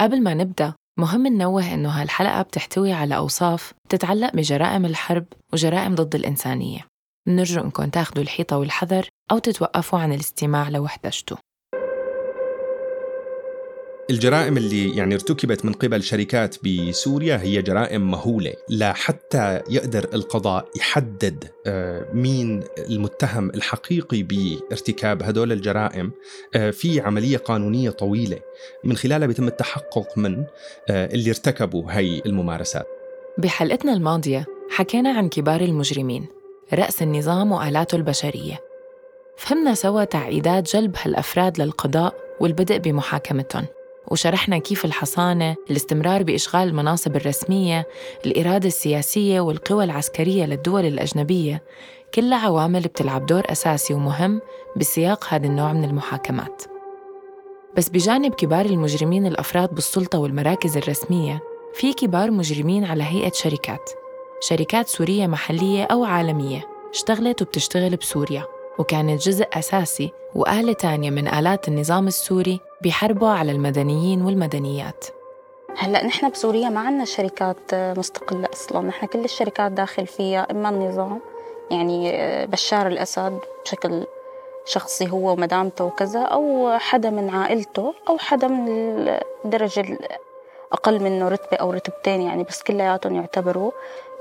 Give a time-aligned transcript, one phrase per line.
[0.00, 6.14] قبل ما نبدأ مهم ننوه إنه هالحلقة بتحتوي على أوصاف تتعلق بجرائم الحرب وجرائم ضد
[6.14, 6.86] الإنسانية.
[7.28, 11.36] نرجو إنكم تاخدوا الحيطة والحذر أو تتوقفوا عن الاستماع لو احتجتوا
[14.10, 18.52] الجرائم اللي يعني ارتكبت من قبل شركات بسوريا هي جرائم مهولة.
[18.68, 26.12] لا حتى يقدر القضاء يحدد آه، مين المتهم الحقيقي بارتكاب هدول الجرائم.
[26.54, 28.38] آه، في عملية قانونية طويلة
[28.84, 30.44] من خلالها بيتم التحقق من
[30.90, 32.86] آه، اللي ارتكبوا هي الممارسات.
[33.38, 36.26] بحلقتنا الماضية حكينا عن كبار المجرمين
[36.72, 38.60] رأس النظام وآلاته البشرية.
[39.36, 43.66] فهمنا سوا تعقيدات جلب هالأفراد للقضاء والبدء بمحاكمتهم.
[44.08, 47.86] وشرحنا كيف الحصانة، الاستمرار بإشغال المناصب الرسمية،
[48.26, 51.62] الإرادة السياسية والقوى العسكرية للدول الأجنبية.
[52.14, 54.40] كلها عوامل بتلعب دور أساسي ومهم
[54.76, 56.62] بسياق هذا النوع من المحاكمات.
[57.76, 61.40] بس بجانب كبار المجرمين الأفراد بالسلطة والمراكز الرسمية
[61.74, 63.90] في كبار مجرمين على هيئة شركات.
[64.40, 68.46] شركات سورية محلية أو عالمية اشتغلت وبتشتغل بسوريا
[68.78, 75.04] وكانت جزء أساسي وآلة تانية من آلات النظام السوري بيحاربوا على المدنيين والمدنيات.
[75.76, 78.80] هلا نحن بسوريا ما عندنا شركات مستقلة أصلا.
[78.80, 81.20] نحن كل الشركات داخل فيها إما النظام
[81.70, 82.12] يعني
[82.46, 84.06] بشار الأسد بشكل
[84.64, 88.68] شخصي هو ومدامته وكذا أو حدا من عائلته أو حدا من
[89.44, 89.98] الدرجة
[90.72, 93.70] أقل منه رتبة أو رتبتين يعني بس كلياتهم يعتبروا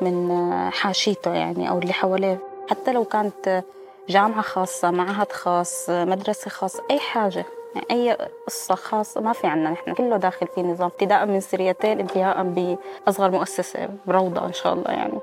[0.02, 2.38] من حاشيته يعني أو اللي حواليه.
[2.70, 3.64] حتى لو كانت
[4.10, 7.46] جامعة خاصة معهد خاص مدرسة خاصة أي حاجة.
[7.76, 12.00] يعني أي قصة خاصة ما في عنا نحن كله داخل في نظام ابتداء من سريتين
[12.00, 15.20] انتهاء بأصغر مؤسسة بروضة إن شاء الله يعني.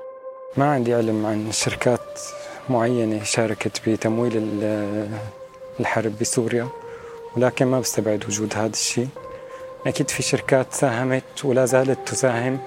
[0.57, 2.19] ما عندي علم عن شركات
[2.69, 4.33] معينة شاركت بتمويل
[5.79, 6.67] الحرب بسوريا
[7.37, 9.07] ولكن ما بستبعد وجود هذا الشيء.
[9.87, 12.59] أكيد في شركات ساهمت ولا زالت تساهم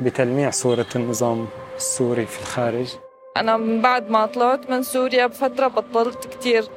[0.00, 2.96] بتلميع صورة النظام السوري في الخارج.
[3.36, 6.68] أنا من بعد ما طلعت من سوريا بفترة بطلت كتير.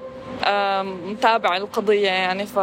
[0.83, 2.59] متابعة القضية يعني ف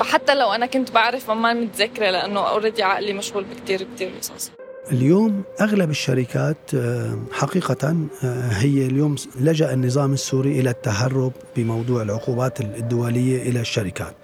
[0.00, 4.50] فحتى لو أنا كنت بعرف ما متذكرة لأنه أوريدي عقلي مشغول بكتير كتير قصص
[4.92, 6.70] اليوم أغلب الشركات
[7.32, 7.96] حقيقة
[8.50, 14.14] هي اليوم لجأ النظام السوري إلى التهرب بموضوع العقوبات الدولية إلى الشركات.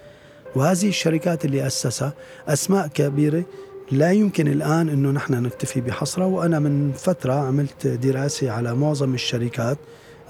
[0.57, 2.13] وهذه الشركات اللي أسسها
[2.49, 3.45] أسماء كبيرة
[3.91, 6.27] لا يمكن الآن أنه نحن نكتفي بحصرها.
[6.27, 9.79] وأنا من فترة عملت دراسة على معظم الشركات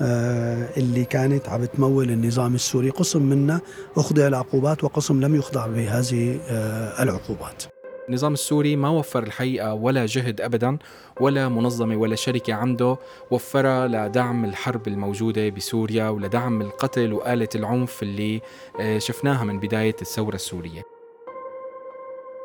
[0.00, 2.90] اللي كانت عم تمول النظام السوري.
[2.90, 3.60] قسم منا
[3.96, 7.62] أخضع العقوبات وقسم لم يخضع بهذه آه، العقوبات.
[8.08, 10.78] النظام السوري ما وفر الحقيقة ولا جهد أبدا
[11.20, 12.96] ولا منظمة ولا شركة عنده
[13.30, 18.40] وفرها لدعم الحرب الموجودة بسوريا ولدعم القتل وآلة العنف اللي
[18.80, 20.82] آه، شفناها من بداية الثورة السورية.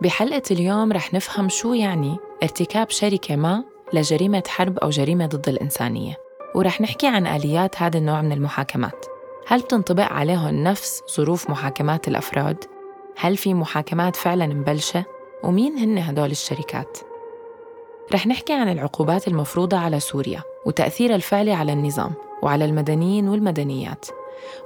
[0.02, 6.29] بحلقة اليوم رح نفهم شو يعني ارتكاب شركة ما لجريمة حرب أو جريمة ضد الإنسانية.
[6.56, 9.06] ورح نحكي عن آليات هذا النوع من المحاكمات
[9.48, 12.64] هل بتنطبق عليهم نفس ظروف محاكمات الأفراد؟
[13.18, 15.06] هل في محاكمات فعلاً مبلشة؟
[15.44, 16.98] ومين هن هدول الشركات؟
[18.14, 24.06] رح نحكي عن العقوبات المفروضة على سوريا وتأثيرها الفعلي على النظام وعلى المدنيين والمدنيات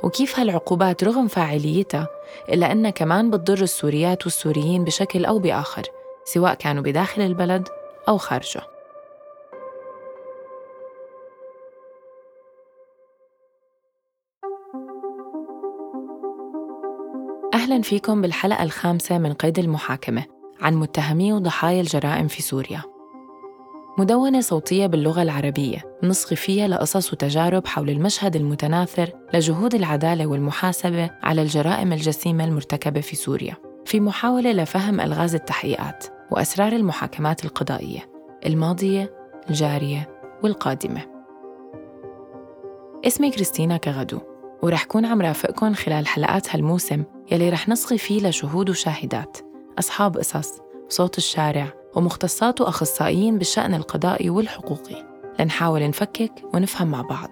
[0.04, 2.08] وكيف هالعقوبات رغم فاعليتها
[2.50, 5.84] إلا أنها كمان بتضر السوريات والسوريين بشكل أو بآخر
[6.26, 7.68] سواء كانوا بداخل البلد
[8.10, 8.62] أو خارجه
[17.84, 20.26] فيكم بالحلقة الخامسة من قيد المحاكمة
[20.62, 22.82] عن متهمي وضحايا الجرائم في سوريا.
[23.98, 31.42] مدونة صوتية باللغة العربية نصغي فيها لقصص وتجارب حول المشهد المتناثر لجهود العدالة والمحاسبة على
[31.42, 33.56] الجرائم الجسيمة المرتكبة في سوريا.
[33.86, 38.10] في محاولة لفهم ألغاز التحقيقات وأسرار المحاكمات القضائية
[38.46, 39.14] الماضية
[39.50, 40.10] الجارية
[40.44, 41.02] والقادمة.
[43.08, 44.33] اسمي كريستينا كغدو.
[44.64, 49.38] ورح كون عم رافقكم خلال حلقات هالموسم يلي رح نصغي فيه لشهود وشاهدات
[49.80, 50.52] أصحاب قصص
[50.90, 55.06] صوت الشارع ومختصات وأخصائيين بالشأن القضائي والحقوقي.
[55.40, 57.30] لنحاول نفكك ونفهم مع بعض.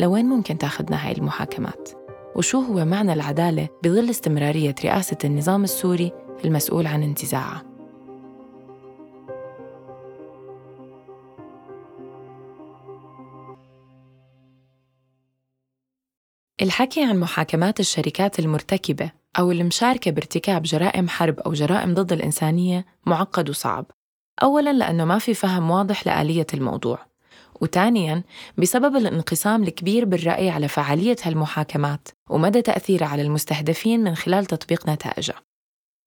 [0.00, 1.88] لوين ممكن تاخدنا هاي المحاكمات؟
[2.36, 6.12] وشو هو معنى العدالة بظل استمرارية رئاسة النظام السوري
[6.44, 7.67] المسؤول عن انتزاعها؟
[16.62, 23.50] الحكي عن محاكمات الشركات المرتكبة أو المشاركة بارتكاب جرائم حرب أو جرائم ضد الإنسانية معقد
[23.50, 23.86] وصعب.
[24.42, 26.98] أولاً لأنه ما في فهم واضح لآلية الموضوع.
[27.60, 28.22] وثانياً
[28.58, 35.42] بسبب الانقسام الكبير بالرأي على فعالية هالمحاكمات ومدى تأثيرها على المستهدفين من خلال تطبيق نتائجها.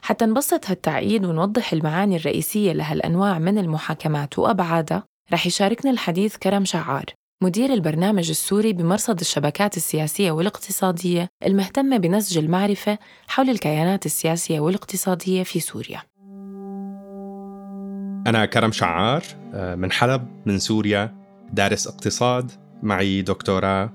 [0.02, 5.04] حتى نبسط هالتعقيد ونوضح المعاني الرئيسية لهالأنواع من المحاكمات وأبعادها
[5.34, 7.06] رح يشاركنا الحديث كرم شعار.
[7.44, 12.98] مدير البرنامج السوري بمرصد الشبكات السياسية والاقتصادية المهتمة بنسج المعرفة
[13.28, 16.02] حول الكيانات السياسية والاقتصادية في سوريا.
[18.28, 19.24] أنا كرم شعار
[19.54, 21.16] آه، من حلب من سوريا
[21.54, 22.52] دارس اقتصاد
[22.84, 23.94] معي دكتوراه.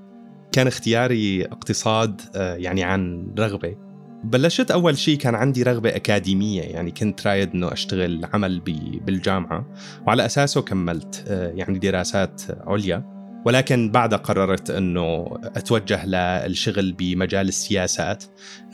[0.51, 3.75] كان اختياري اقتصاد آه، يعني عن رغبة.
[4.23, 8.59] بلشت أول شيء كان عندي رغبة أكاديمية يعني كنت رايد أنه أشتغل عمل
[9.05, 9.65] بالجامعة
[10.07, 13.16] وعلى أساسه كملت آه، يعني دراسات عليا.
[13.47, 18.23] ولكن بعدها قررت أنه أتوجه للشغل بمجال السياسات.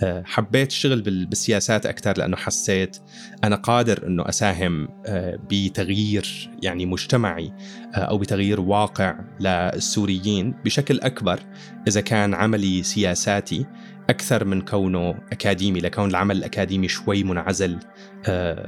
[0.04, 2.98] آه، حبيت الشغل بالسياسات أكثر لأنه حسيت
[3.44, 7.54] أنا قادر أنه أساهم آه، بتغيير يعني مجتمعي
[7.96, 11.40] آه، أو بتغيير واقع للسوريين بشكل أكبر.
[11.88, 13.66] إذا كان عملي سياساتي
[14.10, 17.80] أكثر من كونه أكاديمي لكون العمل الأكاديمي شوي منعزل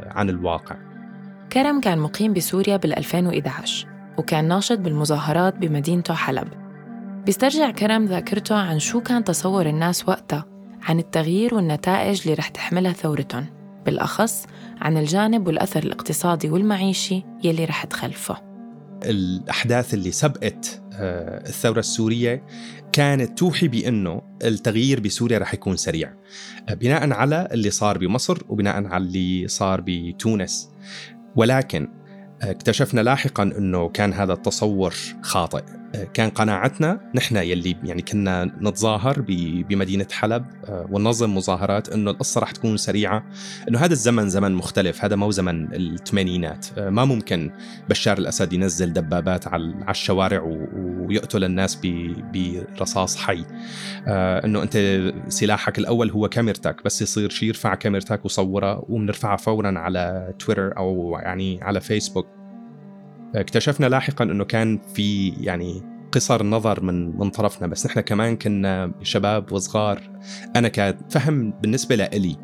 [0.07, 0.75] عن الواقع.
[1.53, 6.47] كرم كان مقيم بسوريا بال 2011 وكان ناشط بالمظاهرات بمدينته حلب.
[7.25, 10.45] بيسترجع كرم ذاكرته عن شو كان تصور الناس وقتها
[10.81, 13.45] عن التغيير والنتائج اللي رح تحملها ثورتهم
[13.85, 14.45] بالأخص
[14.81, 18.37] عن الجانب والأثر الاقتصادي والمعيشي يلي رح تخلفه.
[19.03, 22.43] الأحداث اللي سبقت آه، الثورة السورية
[22.91, 26.13] كانت توحي بأنه التغيير بسوريا رح يكون سريع
[26.71, 30.69] بناء على اللي صار بمصر وبناء على اللي صار بتونس.
[31.35, 31.87] ولكن
[32.41, 35.63] اكتشفنا لاحقا إنه كان هذا التصور خاطئ.
[36.13, 39.21] كان قناعتنا نحن يلي يعني كنا نتظاهر
[39.69, 43.23] بمدينة حلب آه، وننظم مظاهرات إنه القصة رح تكون سريعة.
[43.69, 46.67] إنه هذا الزمن زمن مختلف هذا مو زمن الثمانينات.
[46.77, 47.51] آه، ما ممكن
[47.89, 50.41] بشار الأسد ينزل دبابات على الشوارع
[50.75, 51.79] ويقتل الناس
[52.33, 53.45] برصاص حي.
[54.07, 59.79] آه، إنه أنت سلاحك الأول هو كاميرتك بس يصير شيء يرفع كاميرتك وصورها وبنرفعها فورا
[59.79, 62.44] على تويتر أو يعني على فيسبوك.
[63.35, 68.91] اكتشفنا لاحقا إنه كان في يعني قصر نظر من من طرفنا بس نحن كمان كنا
[69.01, 70.01] شباب وصغار.
[70.55, 72.35] أنا كفهم بالنسبة لإلي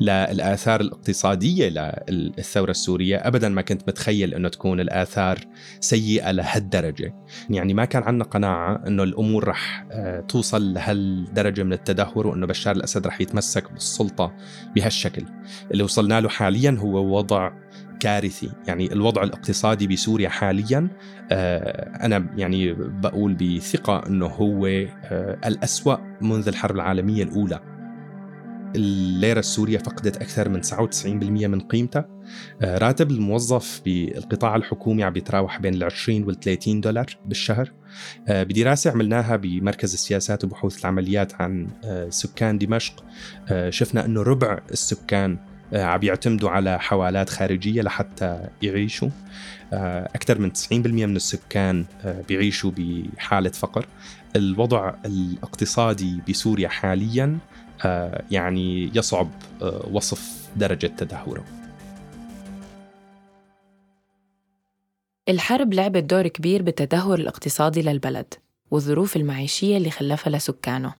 [0.00, 1.68] للآثار الاقتصادية
[2.08, 5.38] للثورة السورية ابدا ما كنت متخيل إنه تكون الآثار
[5.80, 7.14] سيئة لهالدرجة.
[7.50, 12.76] يعني ما كان عندنا قناعة إنه الأمور رح آه، توصل لهالدرجة من التدهور وإنه بشار
[12.76, 14.36] الأسد رح يتمسك بالسلطة
[14.74, 15.24] بهالشكل.
[15.70, 17.50] اللي وصلنا له حاليا هو وضع
[18.00, 18.50] كارثي.
[18.66, 20.88] يعني الوضع الاقتصادي بسوريا حاليا
[21.30, 27.60] آه، أنا يعني بقول بثقة أنه هو آه، الأسوأ منذ الحرب العالمية الأولى.
[28.76, 32.08] الليرة السورية فقدت أكثر من 99% من قيمتها
[32.62, 37.72] آه، راتب الموظف بالقطاع الحكومي عم بيتراوح بين ال 20 وال 30 دولار بالشهر.
[38.28, 41.68] بدراسة عملناها بمركز السياسات وبحوث العمليات عن
[42.08, 43.04] سكان دمشق.
[43.68, 45.38] شفنا أنه ربع السكان
[45.72, 49.08] عم يعتمدوا على حوالات خارجية لحتى يعيشوا.
[49.72, 53.86] آه، أكثر من 90% من السكان آه، بيعيشوا بحالة فقر.
[54.36, 57.38] الوضع الاقتصادي بسوريا حاليا
[58.30, 59.30] يعني يصعب
[59.90, 61.44] وصف درجة تدهوره.
[65.28, 68.34] الحرب لعبت دور كبير بالتدهور الاقتصادي للبلد
[68.70, 70.94] والظروف المعيشية اللي خلفها لسكانه.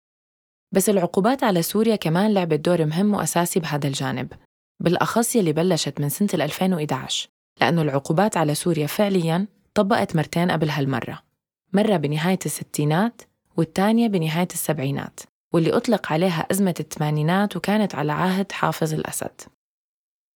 [0.72, 4.32] بس العقوبات على سوريا كمان لعبت دور مهم وأساسي بهذا الجانب.
[4.80, 7.28] بالأخص يلي بلشت من سنة 2011
[7.60, 11.22] لأنه العقوبات على سوريا فعلياً طبقت مرتين قبل هالمرة.
[11.72, 13.22] مرة بنهاية الستينات
[13.56, 15.20] والتانية بنهاية السبعينات
[15.54, 19.40] واللي أطلق عليها أزمة الثمانينات وكانت على عهد حافظ الأسد.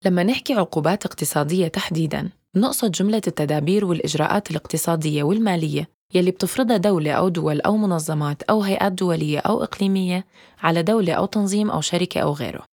[0.04, 7.28] لما نحكي عقوبات اقتصادية تحديداً نقصد جملة التدابير والإجراءات الاقتصادية والمالية يلي بتفرضها دولة أو
[7.28, 10.26] دول أو منظمات أو هيئات دولية أو إقليمية
[10.62, 12.71] على دولة أو تنظيم أو شركة أو غيره.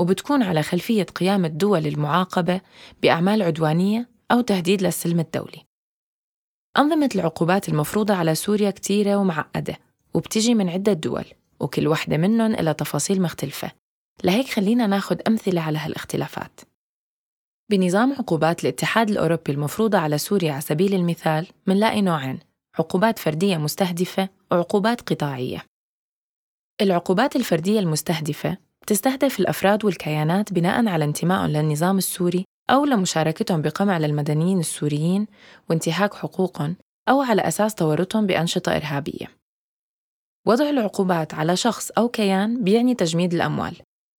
[0.00, 2.60] وبتكون على خلفية قيام الدول المعاقبة
[3.02, 5.64] بأعمال عدوانية أو تهديد للسلم الدولي.
[6.78, 9.78] أنظمة العقوبات المفروضة على سوريا كتيرة ومعقدة
[10.14, 11.24] وبتجي من عدة دول
[11.60, 13.72] وكل وحدة منهم إلى تفاصيل مختلفة.
[14.24, 16.60] لهيك خلينا ناخد أمثلة على هالاختلافات.
[17.70, 22.38] بنظام عقوبات الاتحاد الأوروبي المفروضة على سوريا على سبيل المثال منلاقي نوعين
[22.78, 25.64] عقوبات فردية مستهدفة وعقوبات قطاعية.
[26.80, 34.60] العقوبات الفردية المستهدفة تستهدف الأفراد والكيانات بناء على انتمائهم للنظام السوري أو لمشاركتهم بقمع للمدنيين
[34.60, 35.26] السوريين
[35.70, 36.76] وانتهاك حقوقهم
[37.08, 39.26] أو على أساس تورطهم بأنشطة إرهابية.
[40.46, 43.76] وضع العقوبات على شخص أو كيان بيعني تجميد الأموال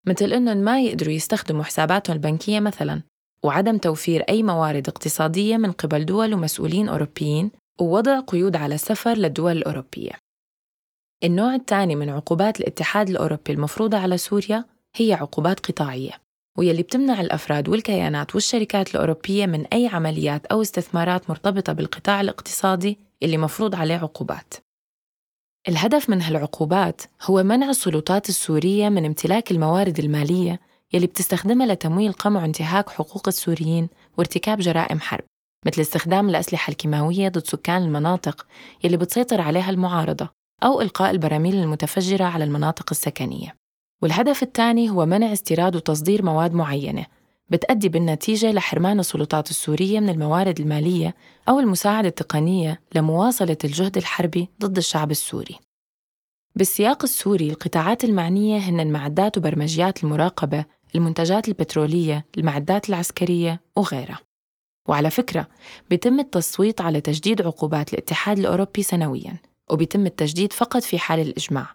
[0.07, 3.01] مثل أنهم ما يقدروا يستخدموا حساباتهم البنكية مثلاً
[3.43, 7.51] وعدم توفير أي موارد اقتصادية من قبل دول ومسؤولين أوروبيين
[7.81, 10.11] ووضع قيود على السفر للدول الأوروبية
[11.23, 16.11] النوع الثاني من عقوبات الاتحاد الأوروبي المفروضة على سوريا هي عقوبات قطاعية
[16.57, 23.37] ويلي بتمنع الأفراد والكيانات والشركات الأوروبية من أي عمليات أو استثمارات مرتبطة بالقطاع الاقتصادي اللي
[23.37, 24.53] مفروض عليه عقوبات.
[25.67, 30.59] الهدف من هالعقوبات هو منع السلطات السورية من امتلاك الموارد المالية
[30.93, 35.23] يلي بتستخدمها لتمويل قمع وانتهاك حقوق السوريين وارتكاب جرائم حرب
[35.65, 38.45] مثل استخدام الأسلحة الكيماوية ضد سكان المناطق
[38.83, 40.40] يلي بتسيطر عليها المعارضة.
[40.63, 43.55] أو إلقاء البراميل المتفجرة على المناطق السكنية.
[44.01, 47.05] والهدف الثاني هو منع استيراد وتصدير مواد معينة
[47.49, 51.15] بتأدي بالنتيجة لحرمان السلطات السورية من الموارد المالية
[51.49, 55.59] أو المساعدة التقنية لمواصلة الجهد الحربي ضد الشعب السوري.
[56.55, 60.65] بالسياق السوري القطاعات المعنية هن المعدات وبرمجيات المراقبة
[60.95, 64.19] المنتجات البترولية المعدات العسكرية وغيرها.
[64.87, 65.47] وعلى فكرة
[65.89, 69.50] بيتم التصويت على تجديد عقوبات الاتحاد الأوروبي سنوياً.
[69.71, 71.67] وبيتم التجديد فقط في حال الإجماع.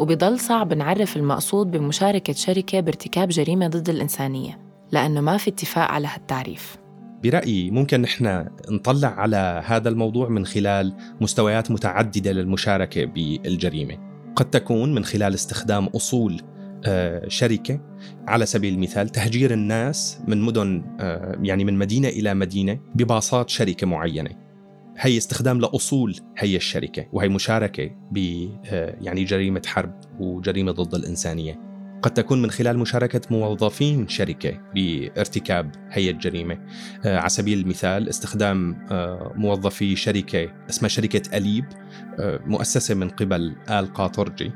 [0.00, 4.58] وبيضل صعب نعرف المقصود بمشاركة شركة بارتكاب جريمة ضد الإنسانية
[4.92, 6.76] لأنه ما في اتفاق على هالتعريف.
[7.22, 13.98] برأيي ممكن نحن نطلع على هذا الموضوع من خلال مستويات متعددة للمشاركة بالجريمة.
[14.36, 16.42] قد تكون من خلال استخدام أصول
[16.86, 17.80] آه، شركة.
[18.26, 23.86] على سبيل المثال تهجير الناس من مدن آه، يعني من مدينة إلى مدينة بباصات شركة
[23.86, 24.43] معينة.
[24.98, 31.74] هي استخدام لأصول هي الشركة وهي مشاركة ب آه، يعني جريمة حرب وجريمة ضد الإنسانية.
[32.02, 36.58] قد تكون من خلال مشاركة موظفين شركة بارتكاب هي الجريمة.
[37.04, 38.86] على سبيل المثال استخدام
[39.36, 41.64] موظفي شركة اسمها شركة أليب
[42.46, 44.52] مؤسسة من قبل آل قاطرجي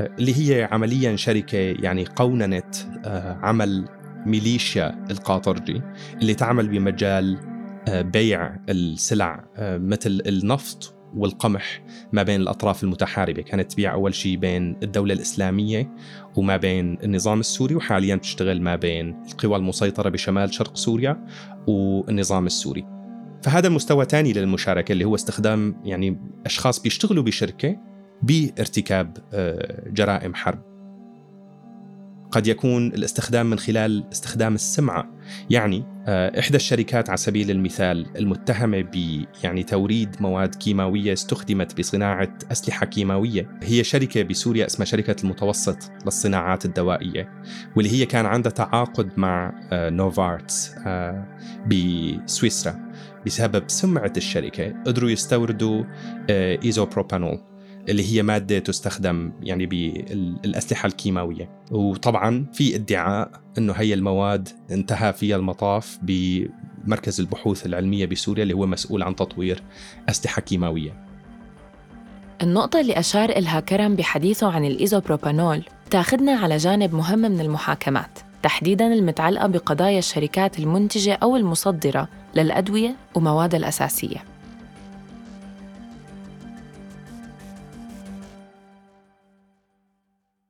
[0.00, 3.88] اللي هي عمليا شركة يعني قوننت آه، عمل
[4.26, 5.82] ميليشيا القاطرجي
[6.22, 7.55] اللي تعمل بمجال آه،
[7.88, 13.42] بيع السلع آه، مثل النفط والقمح ما بين الأطراف المتحاربة.
[13.42, 15.94] كانت تبيع أول شيء بين الدولة الإسلامية
[16.36, 21.24] وما بين النظام السوري وحاليا تشتغل ما بين القوى المسيطرة بشمال شرق سوريا
[21.66, 22.86] والنظام السوري.
[23.42, 27.76] فهذا المستوى ثاني للمشاركة اللي هو استخدام يعني أشخاص بيشتغلوا بشركة
[28.22, 30.75] بارتكاب آه، جرائم حرب.
[32.30, 35.10] قد يكون الاستخدام من خلال استخدام السمعة.
[35.50, 42.38] يعني آه، إحدى الشركات على سبيل المثال المتهمة ب يعني توريد مواد كيماوية استخدمت بصناعة
[42.52, 43.58] أسلحة كيماوية.
[43.62, 47.42] هي شركة بسوريا اسمها شركة المتوسط للصناعات الدوائية
[47.76, 50.74] واللي هي كان عندها تعاقد مع آه، نوفارتس
[51.66, 52.86] بسويسرا
[53.26, 54.74] بسبب سمعة الشركة.
[54.86, 55.84] قدروا يستوردوا
[56.30, 57.55] إيزوبروبانول.
[57.88, 61.50] اللي هي مادة تستخدم يعني بالأسلحة الكيماوية.
[61.70, 68.66] وطبعا في ادعاء أنه هي المواد انتهى فيها المطاف بمركز البحوث العلمية بسوريا اللي هو
[68.66, 69.62] مسؤول عن تطوير
[70.08, 71.06] أسلحة كيماوية.
[72.42, 78.86] النقطة اللي أشار إلها كرم بحديثه عن الإيزوبروبانول تاخدنا على جانب مهم من المحاكمات تحديداً
[78.86, 84.35] المتعلقة بقضايا الشركات المنتجة أو المصدرة للأدوية ومواد الأساسية.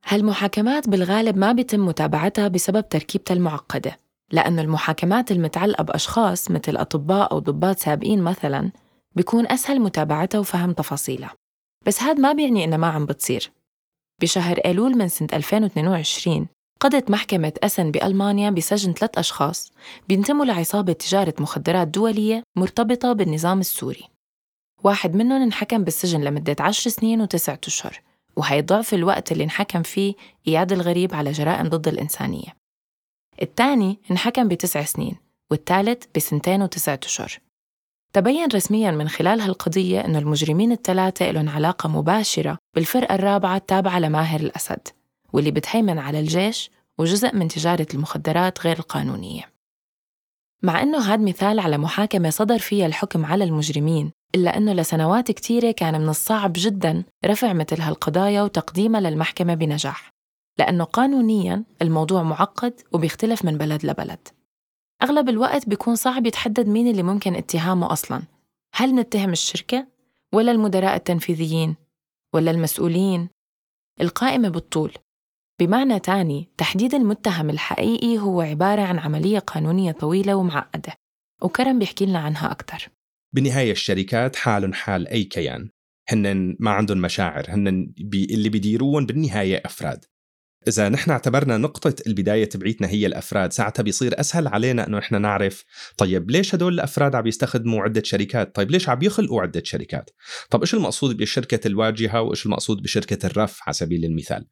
[0.09, 3.99] هالمحاكمات بالغالب ما بيتم متابعتها بسبب تركيبتها المعقدة
[4.31, 8.71] لأنه المحاكمات المتعلقة بأشخاص مثل أطباء أو ضباط سابقين مثلاً
[9.15, 11.33] بيكون أسهل متابعتها وفهم تفاصيلها.
[11.85, 13.51] بس هاد ما بيعني إنها ما عم بتصير.
[14.21, 16.47] بشهر أيلول من سنة 2022
[16.79, 19.71] قضت محكمة أسن بألمانيا بسجن ثلاث أشخاص
[20.09, 24.03] بينتموا لعصابة تجارة مخدرات دولية مرتبطة بالنظام السوري.
[24.83, 28.06] واحد منهم انحكم بالسجن لمدة عشر سنين وتسعة أشهر.
[28.37, 30.13] وهي ضعف الوقت اللي انحكم فيه
[30.47, 32.57] إياد الغريب على جرائم ضد الإنسانية.
[33.41, 35.15] الثاني انحكم بتسع سنين
[35.51, 37.39] والثالث بسنتين وتسعة أشهر.
[38.13, 44.39] تبين رسميا من خلال هالقضية أن المجرمين الثلاثة لهم علاقة مباشرة بالفرقة الرابعة التابعة لماهر
[44.39, 44.87] الأسد
[45.33, 49.43] واللي بتهيمن على الجيش وجزء من تجارة المخدرات غير القانونية.
[50.63, 55.71] مع أنه هذا مثال على محاكمة صدر فيها الحكم على المجرمين إلا أنه لسنوات كتيرة
[55.71, 60.11] كان من الصعب جدا رفع مثل هالقضايا وتقديمها للمحكمة بنجاح
[60.59, 64.27] لأنه قانونيا الموضوع معقد وبيختلف من بلد لبلد.
[65.03, 68.23] أغلب الوقت بيكون صعب يتحدد مين اللي ممكن اتهامه أصلا
[68.73, 69.87] هل نتهم الشركة
[70.33, 71.75] ولا المدراء التنفيذيين
[72.33, 73.29] ولا المسؤولين؟
[74.01, 74.93] القائمة بالطول.
[75.59, 80.93] بمعنى تاني تحديد المتهم الحقيقي هو عبارة عن عملية قانونية طويلة ومعقدة
[81.41, 82.89] وكرم بيحكي لنا عنها أكثر
[83.33, 85.69] بالنهاية الشركات حال حال أي كيان.
[86.09, 90.05] هن ما عندهم مشاعر هن بي اللي بيديروهم بالنهاية أفراد.
[90.67, 95.65] إذا نحن اعتبرنا نقطة البداية تبعيتنا هي الأفراد ساعتها بيصير أسهل علينا إنه نحن نعرف
[95.97, 100.09] طيب ليش هدول الأفراد عم يستخدموا عدة شركات؟ طيب ليش عم يخلقوا عدة شركات؟
[100.49, 104.45] طب إيش المقصود بشركة الواجهة وإيش المقصود بشركة الرف على سبيل المثال؟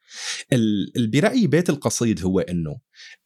[0.98, 2.78] برأيي بيت القصيد هو إنه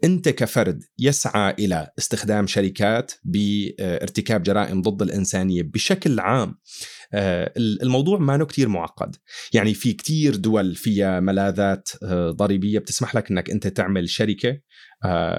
[0.04, 6.56] أنت كفرد يسعى إلى استخدام شركات بارتكاب جرائم ضد الإنسانية بشكل عام.
[7.58, 9.16] الموضوع ما كتير معقد.
[9.54, 14.62] يعني في كتير دول فيها ملاذات آه، ضريبية بتسمح لك أنك أنت تعمل شركة آه،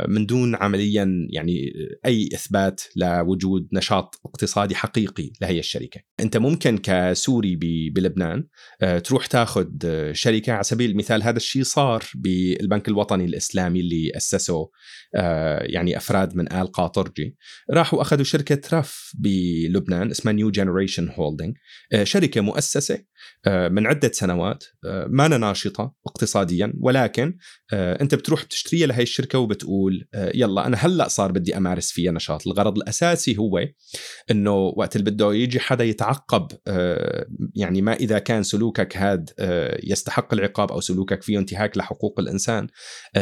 [0.09, 1.73] من دون عمليا يعني
[2.07, 6.01] أي إثبات لوجود نشاط اقتصادي حقيقي لهي الشركة.
[6.21, 7.57] أنت ممكن كسوري
[7.95, 8.45] بلبنان
[8.83, 9.69] آه، تروح تاخذ
[10.13, 11.23] شركة على سبيل المثال.
[11.23, 14.71] هذا الشيء صار بالبنك الوطني الإسلامي اللي أسسه
[15.17, 17.37] آه، يعني أفراد من آل قاطرجي.
[17.71, 21.55] راحوا أخذوا شركة رف بلبنان اسمها New Generation Holding
[22.03, 23.05] شركة مؤسسة
[23.47, 24.65] من عدة سنوات
[25.07, 27.37] ما ناشطة اقتصاديا ولكن
[27.73, 32.47] أنت بتروح بتشتريها لهي الشركة وبتقول آه، يلا أنا هلأ صار بدي أمارس فيها نشاط.
[32.47, 33.67] الغرض الأساسي هو
[34.31, 39.81] إنه وقت اللي بده يجي حدا يتعقب آه، يعني ما إذا كان سلوكك هاد آه،
[39.83, 42.67] يستحق العقاب أو سلوكك فيه انتهاك لحقوق الإنسان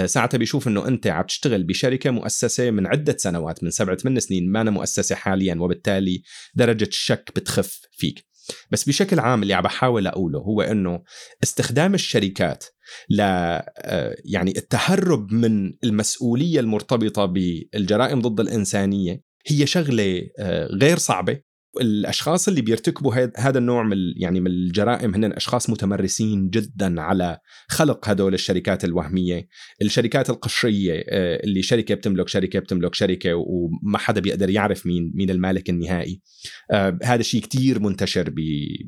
[0.05, 4.53] ساعتها بيشوف إنه أنت عم تشتغل بشركة مؤسسة من عدة سنوات من سبعة ثمان سنين
[4.53, 6.23] ما أنا مؤسسة حاليا وبالتالي
[6.55, 8.28] درجة الشك بتخف فيك.
[8.71, 11.03] بس بشكل عام اللي عم بحاول أقوله هو إنه
[11.43, 12.65] استخدام الشركات
[13.11, 21.48] ل آه، يعني التهرب من المسؤولية المرتبطة بالجرائم ضد الإنسانية هي شغلة آه، غير صعبة.
[21.81, 28.09] الأشخاص اللي بيرتكبوا هذا النوع من يعني من الجرائم هن أشخاص متمرسين جدا على خلق
[28.09, 29.49] هدول الشركات الوهمية،
[29.83, 35.31] الشركات القشرية آه، اللي شركة بتملك شركة بتملك شركة وما حدا بيقدر يعرف مين مين
[35.31, 36.21] المالك النهائي.
[36.71, 38.35] آه، هذا الشيء كتير منتشر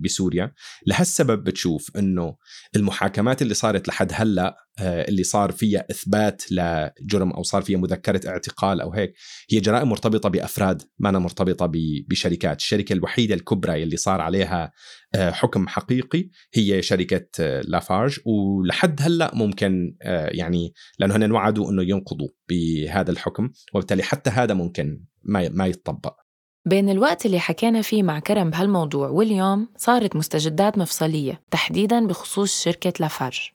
[0.04, 0.52] بسوريا،
[0.86, 2.36] لهالسبب بتشوف إنه
[2.76, 8.80] المحاكمات اللي صارت لحد هلأ اللي صار فيها إثبات لجرم أو صار فيها مذكرة اعتقال
[8.80, 9.14] أو هيك
[9.50, 11.70] هي جرائم مرتبطة بأفراد ما أنا مرتبطة
[12.08, 14.72] بشركات، الشركة الوحيدة الكبرى اللي صار عليها
[15.14, 18.18] آه، حكم حقيقي هي شركة آه، لافارج.
[18.24, 19.96] ولحد هلأ ممكن
[20.28, 26.14] يعني لأنه هن وعدوا إنه ينقضوا بهذا الحكم وبالتالي حتى هذا ممكن ما ما يتطبق.
[26.66, 32.92] بين الوقت اللي حكينا فيه مع كرم بهالموضوع واليوم صارت مستجدات مفصلية تحديداً بخصوص شركة
[33.00, 33.50] لافارج.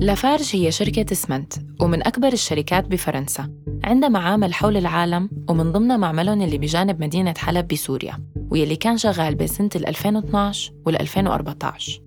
[0.00, 3.50] لافارج هي شركة اسمنت ومن أكبر الشركات بفرنسا.
[3.84, 9.34] عندها معامل حول العالم ومن ضمنها معملهم اللي بجانب مدينة حلب بسوريا واللي كان شغال
[9.34, 12.02] بين سنة 2012 وال 2014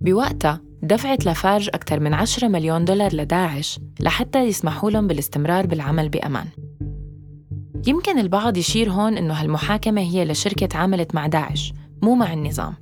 [0.00, 6.46] بوقتها دفعت لافارج أكثر من 10 مليون دولار لداعش لحتى يسمحوا لهم بالاستمرار بالعمل بأمان.
[7.86, 12.74] يمكن البعض يشير هون إنه هالمحاكمة هي لشركة عملت مع داعش مو مع النظام.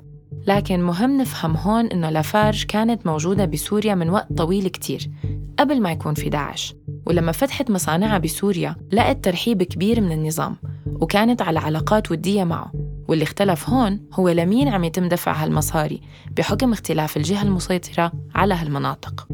[0.46, 5.10] لكن مهم نفهم هون إنه لافارج كانت موجودة بسوريا من وقت طويل كتير
[5.58, 6.74] قبل ما يكون في داعش.
[7.06, 10.56] ولما فتحت مصانعها بسوريا لقت ترحيب كبير من النظام
[10.86, 12.72] وكانت على علاقات ودية معه.
[13.08, 16.00] واللي اختلف هون هو لمين عم يتم دفع هالمصاري
[16.36, 19.28] بحكم اختلاف الجهة المسيطرة على هالمناطق.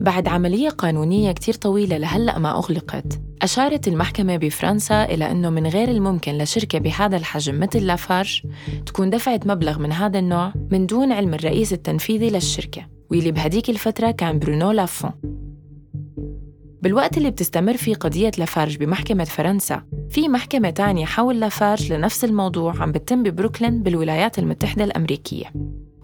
[0.00, 3.20] بعد عملية قانونية كتير طويلة لهلأ ما أغلقت.
[3.42, 8.42] أشارت المحكمة بفرنسا إلى أنه من غير الممكن لشركة بهذا الحجم مثل لافارج
[8.86, 14.10] تكون دفعت مبلغ من هذا النوع من دون علم الرئيس التنفيذي للشركة واللي بهديك الفترة
[14.10, 15.10] كان برونو لافون.
[16.82, 22.82] بالوقت اللي بتستمر فيه قضية لافارج بمحكمة فرنسا في محكمة تانية حول لافارج لنفس الموضوع
[22.82, 25.46] عم بتتم ببروكلين بالولايات المتحدة الأمريكية.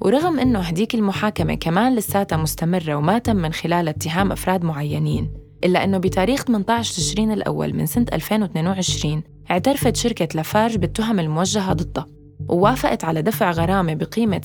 [0.01, 5.85] ورغم أنه هديك المحاكمة كمان لساتها مستمرة وما تم من خلال اتهام أفراد معينين إلا
[5.85, 12.07] أنه بتاريخ 18 تشرين الأول من سنة 2022 اعترفت شركة لافارج بالتهم الموجهة ضدها
[12.49, 14.41] ووافقت على دفع غرامة بقيمة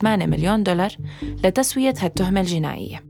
[0.00, 0.90] 777.8 مليون دولار
[1.44, 3.04] لتسوية هالتهمة الجنائية.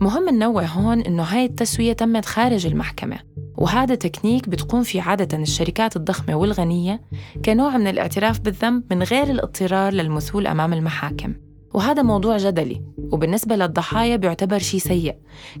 [0.00, 3.18] مهم ننوه هون إنه هاي التسوية تمت خارج المحكمة
[3.58, 7.00] وهذا تكنيك بتقوم فيه عادة الشركات الضخمة والغنية
[7.44, 11.34] كنوع من الاعتراف بالذنب من غير الاضطرار للمثول أمام المحاكم.
[11.74, 12.82] وهذا موضوع جدلي.
[13.12, 15.16] وبالنسبة للضحايا بيعتبر شيء سيء.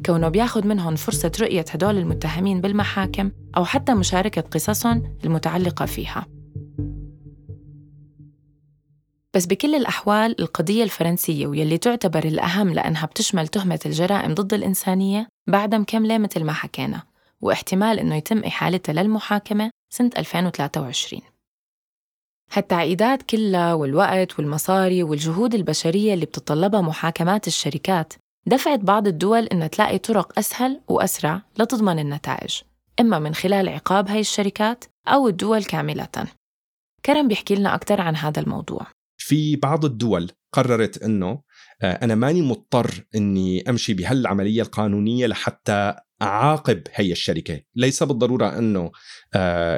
[0.06, 6.26] كونه بياخد منهم فرصة رؤية هدول المتهمين بالمحاكم أو حتى مشاركة قصصهم المتعلقة فيها.
[9.34, 15.78] بس بكل الأحوال القضية الفرنسية واللي تعتبر الأهم لأنها بتشمل تهمة الجرائم ضد الإنسانية بعدها
[15.78, 17.02] مكملة مثل ما حكينا.
[17.40, 21.22] واحتمال إنه يتم إحالتها للمحاكمة سنة 2023
[22.52, 28.12] هالتعقيدات كلها والوقت والمصاري والجهود البشرية اللي بتطلبها محاكمات الشركات.
[28.46, 32.60] دفعت بعض الدول إنها تلاقي طرق أسهل وأسرع لتضمن النتائج.
[33.00, 36.08] إما من خلال عقاب هاي الشركات أو الدول كاملة.
[37.06, 38.86] كرم بيحكي لنا أكثر عن هذا الموضوع.
[39.18, 41.42] في بعض الدول قررت إنه
[41.82, 48.90] آه، أنا ماني مضطر إني أمشي بهالعملية القانونية لحتى أعاقب هي الشركة، ليس بالضرورة إنه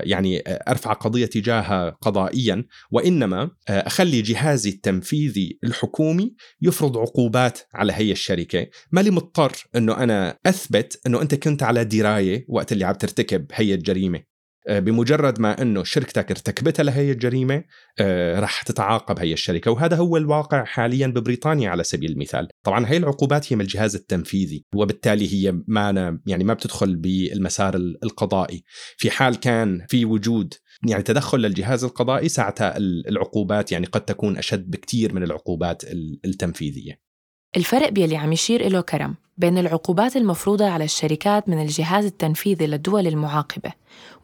[0.02, 8.12] يعني أرفع قضية تجاهها قضائيا وإنما آه، أخلي جهازي التنفيذي الحكومي يفرض عقوبات على هي
[8.12, 13.46] الشركة، مالي مضطر إنه أنا أثبت إنه أنت كنت على دراية وقت اللي عم ترتكب
[13.52, 14.31] هي الجريمه.
[14.66, 17.64] آه، بمجرد ما إنه شركتك ارتكبتها لهي الجريمة
[17.98, 19.70] آه، راح تتعاقب هي الشركة.
[19.70, 22.48] وهذا هو الواقع حاليا ببريطانيا على سبيل المثال.
[22.64, 28.64] طبعا هي العقوبات هي من الجهاز التنفيذي وبالتالي هي ما يعني ما بتدخل بالمسار القضائي.
[28.96, 30.55] في حال كان في وجود
[30.88, 35.83] يعني تدخل للجهاز القضائي ساعتها العقوبات يعني قد تكون أشد بكثير من العقوبات
[36.25, 37.12] التنفيذية.
[37.56, 43.06] الفرق بيلي عم يشير إله كرم بين العقوبات المفروضة على الشركات من الجهاز التنفيذي للدول
[43.06, 43.72] المعاقبة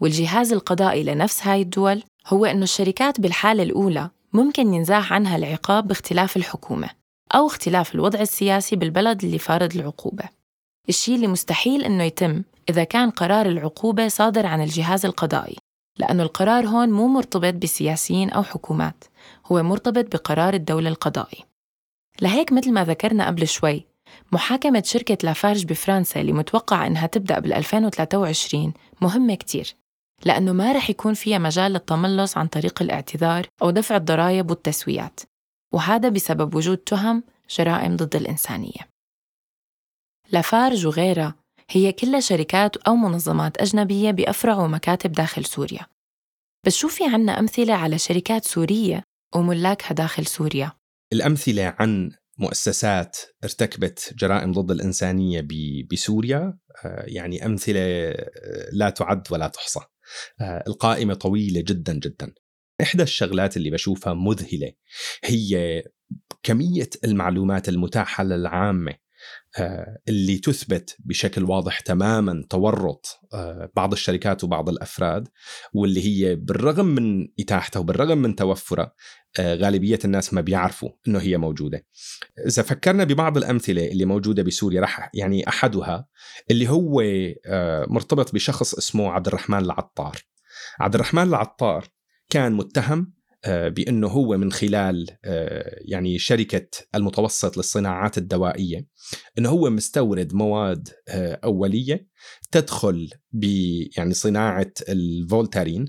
[0.00, 6.36] والجهاز القضائي لنفس هاي الدول هو أنه الشركات بالحالة الأولى ممكن ينزاح عنها العقاب باختلاف
[6.36, 6.88] الحكومة
[7.34, 10.24] أو اختلاف الوضع السياسي بالبلد اللي فارض العقوبة.
[10.88, 15.56] الشيء اللي مستحيل أنه يتم إذا كان قرار العقوبة صادر عن الجهاز القضائي
[15.98, 19.04] لأنه القرار هون مو مرتبط بسياسيين أو حكومات
[19.46, 21.47] هو مرتبط بقرار الدولة القضائي.
[22.22, 23.86] لهيك مثل ما ذكرنا قبل شوي
[24.32, 29.74] محاكمة شركة لافارج بفرنسا اللي متوقع إنها تبدأ بال 2023 مهمة كتير
[30.24, 35.20] لأنه ما رح يكون فيها مجال للتملص عن طريق الاعتذار أو دفع الضرائب والتسويات
[35.74, 38.88] وهذا بسبب وجود تهم جرائم ضد الإنسانية.
[40.32, 41.34] لافارج وغيرها
[41.70, 45.86] هي كلها شركات أو منظمات أجنبية بأفرع ومكاتب داخل سوريا.
[46.66, 49.02] بس شو في عنا أمثلة على شركات سورية
[49.34, 50.72] وملاكها داخل سوريا؟
[51.12, 55.46] الأمثلة عن مؤسسات ارتكبت جرائم ضد الإنسانية
[55.92, 59.80] بسوريا آه، يعني أمثلة آه، لا تعد ولا تحصى.
[60.40, 62.32] آه، القائمة طويلة جدا جدا.
[62.80, 64.72] إحدى الشغلات اللي بشوفها مذهلة
[65.24, 65.82] هي
[66.42, 68.94] كمية المعلومات المتاحة للعامة.
[70.08, 75.28] اللي تثبت بشكل واضح تماما تورط آه، بعض الشركات وبعض الأفراد
[75.72, 78.92] واللي هي بالرغم من اتاحتها وبالرغم من توفرها
[79.38, 81.86] آه، غالبية الناس ما بيعرفوا إنه هي موجودة.
[82.46, 86.08] إذا فكرنا ببعض الأمثلة اللي موجودة بسوريا راح يعني أحدها
[86.50, 87.02] اللي هو
[87.88, 90.16] مرتبط بشخص اسمه عبد الرحمن العطار.
[90.80, 91.88] عبد الرحمن العطار
[92.30, 93.17] كان متهم آه،
[93.48, 98.86] بأنه هو من خلال آه، يعني شركة المتوسط للصناعات الدوائية
[99.38, 102.08] إنه هو مستورد مواد آه، أولية
[102.52, 103.44] تدخل ب
[103.96, 105.84] يعني صناعة الفولتارين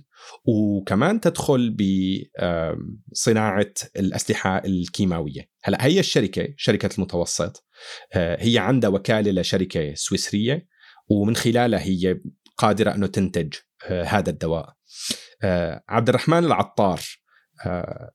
[0.45, 1.77] وكمان تدخل
[3.11, 5.49] بصناعه الأسلحة الكيماوية.
[5.63, 7.65] هلا هي الشركة شركة المتوسط
[8.15, 10.67] هي عندها وكالة لشركة سويسرية
[11.09, 12.19] ومن خلالها هي
[12.57, 13.53] قادرة إنه تنتج
[13.87, 14.73] هذا الدواء.
[15.89, 17.18] عبد الرحمن العطار آه،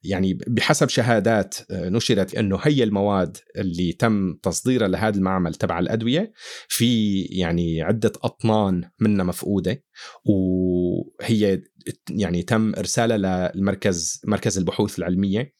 [0.02, 6.32] يعني بحسب شهادات آه، نشرت إنه هي المواد اللي تم تصديرها لهذا المعمل تبع الأدوية.
[6.68, 9.84] في يعني عدة أطنان منها مفقودة
[10.24, 11.62] وهي
[12.10, 15.54] يعني تم إرسالها للمركز مركز البحوث العلمية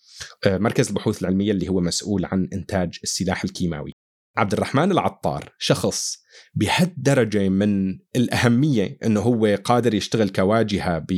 [0.46, 3.92] آه، مركز البحوث العلمية اللي هو مسؤول عن إنتاج السلاح الكيماوي.
[4.36, 11.12] عبد الرحمن العطار شخص بهالدرجة من الأهمية إنه هو قادر يشتغل كواجهة ب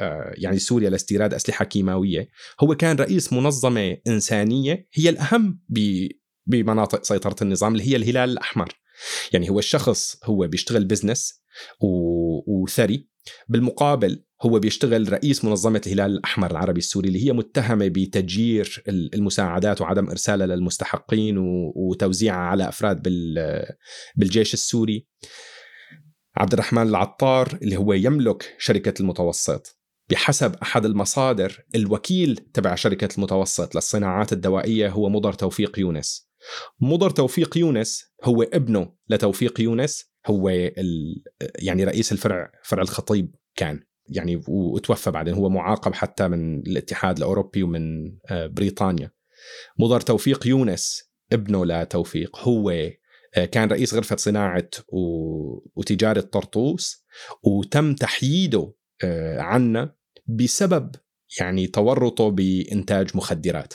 [0.00, 2.28] آه، يعني سوريا لاستيراد أسلحة كيماوية،
[2.60, 5.60] هو كان رئيس منظمة إنسانية هي الأهم
[6.46, 8.68] بمناطق سيطرة النظام اللي هي الهلال الأحمر.
[9.32, 11.43] يعني هو الشخص هو بيشتغل بزنس
[12.46, 13.08] وثري.
[13.48, 20.10] بالمقابل هو بيشتغل رئيس منظمة الهلال الأحمر العربي السوري اللي هي متهمة بتجير المساعدات وعدم
[20.10, 21.34] إرسالها للمستحقين
[21.76, 23.02] وتوزيعها على أفراد
[24.16, 25.06] بالجيش السوري.
[26.36, 29.80] عبد الرحمن العطار اللي هو يملك شركة المتوسط.
[30.10, 36.30] بحسب أحد المصادر الوكيل تبع شركة المتوسط للصناعات الدوائية هو مضر توفيق يونس.
[36.80, 40.48] مضر توفيق يونس هو ابنه لتوفيق يونس هو
[41.58, 43.80] يعني رئيس الفرع فرع الخطيب كان.
[44.08, 45.34] يعني وتوفى بعدين.
[45.34, 49.10] هو معاقب حتى من الاتحاد الأوروبي ومن آه، بريطانيا.
[49.78, 54.68] مضر توفيق يونس ابنه لتوفيق هو آه، كان رئيس غرفة صناعة
[55.76, 57.04] وتجارة طرطوس.
[57.42, 58.72] وتم تحييده
[59.04, 59.94] آه، عنا
[60.26, 60.90] بسبب
[61.40, 63.74] يعني تورطه بإنتاج مخدرات.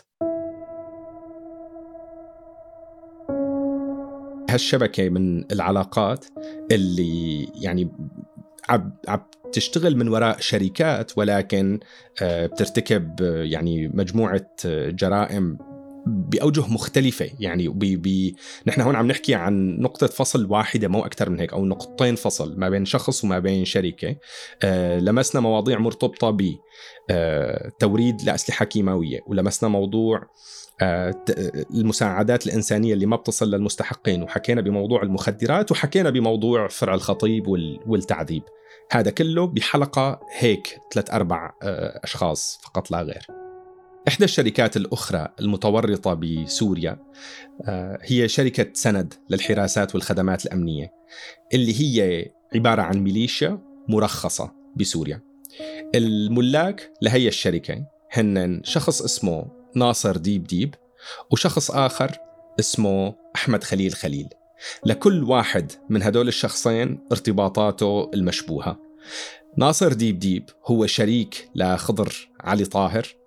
[4.53, 6.25] هالشبكة من العلاقات
[6.71, 7.91] اللي يعني
[8.69, 8.91] عم
[9.51, 11.79] تشتغل من وراء شركات ولكن
[12.21, 15.57] آه، بترتكب آه، يعني مجموعة آه، جرائم
[16.05, 17.29] بأوجه مختلفة.
[17.39, 18.35] يعني بي بي
[18.67, 22.59] نحن هون عم نحكي عن نقطة فصل واحدة مو أكثر من هيك أو نقطتين فصل
[22.59, 24.15] ما بين شخص وما بين شركة.
[24.63, 26.55] آه لمسنا مواضيع مرتبطة ب
[27.09, 30.27] آه توريد لأسلحة كيماوية ولمسنا موضوع
[30.81, 31.15] آه،
[31.73, 34.23] المساعدات الإنسانية اللي ما بتصل للمستحقين.
[34.23, 37.47] وحكينا بموضوع المخدرات وحكينا بموضوع فرع الخطيب
[37.87, 38.43] والتعذيب.
[38.91, 43.48] هذا كله بحلقة هيك ثلاث أربع آه، أشخاص فقط لا غير.
[44.07, 46.99] إحدى الشركات الأخرى المتورطة بسوريا
[47.65, 50.93] آه، هي شركة سند للحراسات والخدمات الأمنية
[51.53, 55.21] اللي هي عبارة عن ميليشيا مرخصة بسوريا.
[55.95, 60.75] الملاك لهي الشركة هن شخص اسمه ناصر ديب ديب
[61.31, 62.17] وشخص آخر
[62.59, 64.29] اسمه أحمد خليل خليل.
[64.85, 68.79] لكل واحد من هدول الشخصين ارتباطاته المشبوهة.
[69.57, 73.18] ناصر ديب ديب هو شريك لخضر علي طاهر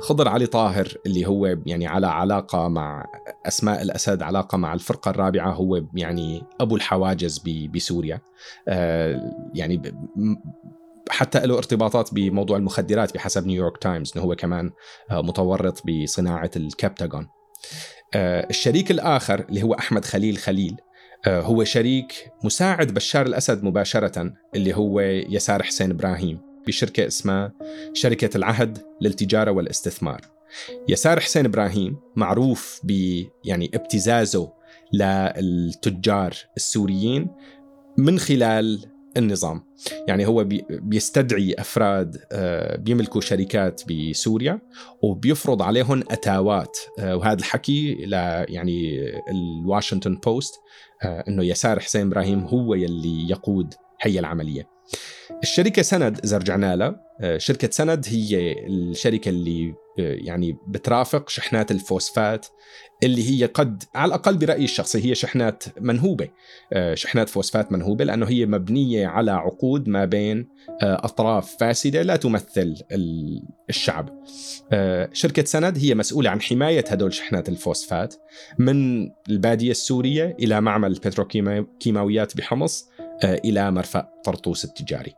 [0.00, 3.04] خضر علي طاهر اللي هو يعني على علاقة مع
[3.46, 7.42] أسماء الأسد علاقة مع الفرقة الرابعة هو يعني أبو الحواجز
[7.74, 8.20] بسوريا.
[8.68, 9.82] آه، يعني
[11.10, 14.70] حتى له ارتباطات بموضوع المخدرات بحسب نيويورك تايمز إنه هو كمان
[15.10, 17.28] آه، متورط بصناعة الكابتاغون
[18.16, 20.76] الشريك الآخر اللي هو أحمد خليل خليل
[21.28, 26.53] هو شريك مساعد بشار الأسد مباشرة اللي هو يسار حسين إبراهيم.
[26.66, 27.52] بشركة اسمها
[27.92, 30.20] شركة العهد للتجارة والاستثمار.
[30.88, 32.90] يسار حسين إبراهيم معروف ب
[33.44, 34.52] يعني ابتزازه
[34.92, 37.30] للتجار السوريين
[37.98, 39.64] من خلال النظام.
[40.08, 44.60] يعني هو بيستدعي أفراد آه، بيملكوا شركات بسوريا
[45.02, 46.78] وبيفرض عليهم أتاوات.
[46.98, 48.12] آه، وهذا الحكي ل
[48.48, 49.00] يعني
[49.30, 50.54] الواشنطن بوست
[51.04, 54.73] آه، إنه يسار حسين إبراهيم هو يلي يقود هي العملية.
[55.42, 61.70] الشركة سند إذا رجعنا لها آه، شركة سند هي الشركة اللي آه، يعني بترافق شحنات
[61.70, 62.46] الفوسفات
[63.02, 66.28] اللي هي قد على الأقل برأيي الشخصي هي شحنات منهوبة.
[66.72, 70.48] آه، شحنات فوسفات منهوبة لأنه هي مبنية على عقود ما بين
[70.82, 72.74] أطراف فاسدة لا تمثل
[73.70, 74.24] الشعب.
[75.12, 78.14] شركة سند هي مسؤولة عن حماية هدول شحنات الفوسفات
[78.58, 82.88] من البادية السورية إلى معمل البتروكيماويات بحمص
[83.24, 85.14] إلى مرفأ طرطوس التجاري.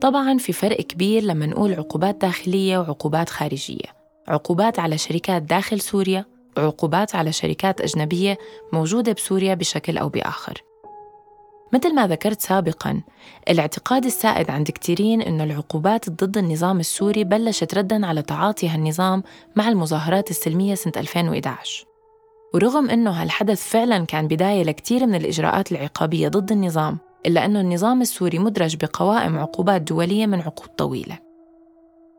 [0.00, 3.94] طبعا في فرق كبير لما نقول عقوبات داخلية وعقوبات خارجية.
[4.28, 6.24] عقوبات على شركات داخل سوريا
[6.56, 8.38] وعقوبات على شركات أجنبية
[8.72, 10.62] موجودة بسوريا بشكل أو بآخر.
[11.72, 13.02] مثل ما ذكرت سابقاً
[13.48, 19.22] الاعتقاد السائد عند كثيرين أن العقوبات ضد النظام السوري بلشت رداً على تعاطي هالنظام
[19.56, 21.93] مع المظاهرات السلمية سنة 2011
[22.54, 28.00] ورغم أنه هالحدث فعلا كان بداية لكثير من الإجراءات العقابية ضد النظام إلا أنه النظام
[28.00, 31.18] السوري مدرج بقوائم عقوبات دولية من عقود طويلة.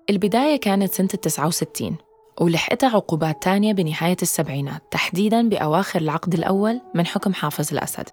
[0.10, 1.96] البداية كانت سنة 69
[2.42, 8.10] ولحقتها عقوبات تانية بنهاية السبعينات تحديداً بأواخر العقد الأول من حكم حافظ الأسد.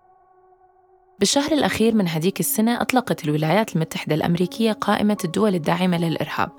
[1.19, 6.51] بالشهر الأخير من هديك السنة أطلقت الولايات المتحدة الأمريكية قائمة الدول الداعمة للإرهاب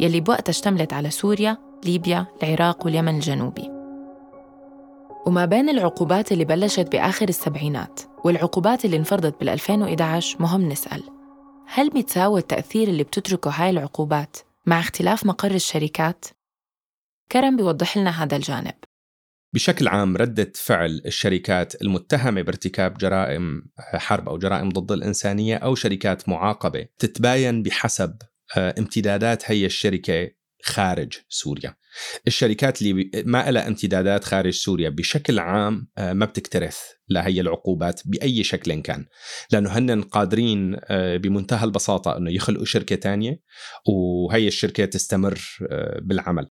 [0.00, 3.81] يلي بوقتها اشتملت على سوريا، ليبيا، العراق واليمن الجنوبي.
[5.26, 11.02] وما بين العقوبات اللي بلشت بآخر السبعينات والعقوبات اللي انفرضت بال 2011 مهم نسأل
[11.66, 16.24] هل بيتساوى التأثير اللي بتتركه هاي العقوبات مع اختلاف مقر الشركات؟
[17.32, 18.74] كرم بيوضح لنا هذا الجانب
[19.54, 26.28] بشكل عام ردة فعل الشركات المتهمة بارتكاب جرائم حرب أو جرائم ضد الإنسانية أو شركات
[26.28, 28.16] معاقبة تتباين بحسب
[28.56, 30.30] آه، امتدادات هي الشركة
[30.62, 31.74] خارج سوريا
[32.26, 36.78] الشركات اللي ما لها امتدادات خارج سوريا بشكل عام آه، ما بتكترث
[37.08, 39.06] لهي العقوبات بأي شكل كان.
[39.50, 43.40] لأنه هن قادرين آه، بمنتهى البساطة إنه يخلقوا شركة تانية
[43.88, 46.48] وهي الشركة تستمر آه، بالعمل.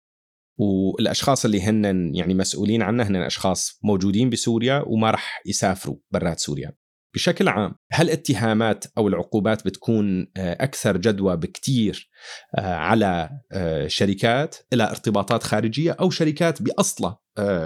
[0.59, 6.73] والأشخاص اللي هن يعني مسؤولين عنها هن أشخاص موجودين بسوريا وما راح يسافروا برات سوريا.
[7.17, 12.11] بشكل عام هل الاتهامات أو العقوبات بتكون آه، أكثر جدوى بكثير
[12.55, 17.19] آه، على آه، شركات لها ارتباطات خارجية أو شركات بأصلها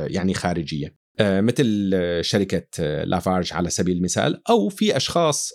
[0.06, 5.54] يعني خارجية؟ مثل آه، شركة آه، لافارج على سبيل المثال أو في أشخاص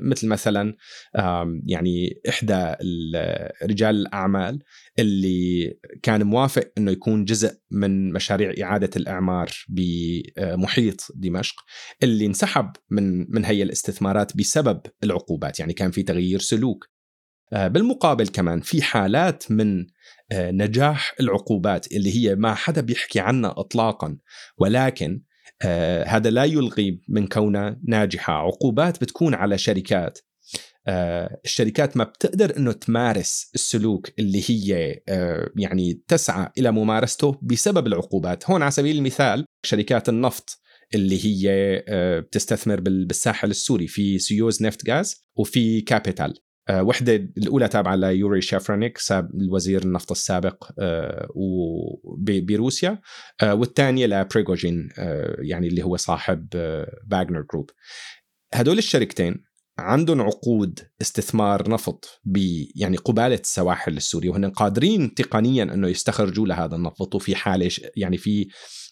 [0.00, 0.74] مثل مثلا
[1.66, 2.74] يعني إحدى
[3.62, 4.58] رجال الأعمال
[4.98, 11.54] اللي كان موافق أنه يكون جزء من مشاريع إعادة الإعمار بمحيط دمشق
[12.02, 16.92] اللي انسحب من من هي الاستثمارات بسبب العقوبات يعني كان في تغيير سلوك.
[17.52, 19.86] بالمقابل كمان في حالات من آه،
[20.32, 24.18] نجاح العقوبات اللي هي ما حدا بيحكي عنها اطلاقا.
[24.58, 25.22] ولكن
[25.64, 28.32] آه، هذا لا يلغي من كونها ناجحة.
[28.32, 30.18] عقوبات بتكون على شركات.
[30.86, 37.86] آه، الشركات ما بتقدر إنه تمارس السلوك اللي هي آه، يعني تسعى إلى ممارسته بسبب
[37.86, 40.58] العقوبات، هون على سبيل المثال شركات النفط
[40.94, 41.48] اللي هي
[41.88, 43.86] آه، بتستثمر بالساحل السوري.
[43.86, 46.34] في سيوز نفت غاز وفي كابيتال.
[46.70, 50.70] وحدة الأولى تابعة ليوري شافرانيك الوزير النفط السابق
[52.16, 53.00] بروسيا
[53.42, 54.88] والثانية لبريغوجين
[55.38, 56.48] يعني اللي هو صاحب
[57.06, 57.70] Wagner Group.
[58.54, 59.44] هدول الشركتين
[59.78, 62.38] عندهم عقود استثمار نفط ب
[62.76, 68.48] يعني قبالة السواحل السورية وهن قادرين تقنيا إنه يستخرجوا لهذا النفط وفي حالة يعني في